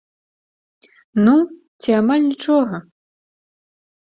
[1.27, 1.35] Ну,
[1.83, 2.77] ці амаль нічога.